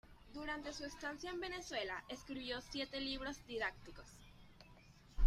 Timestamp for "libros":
2.99-3.37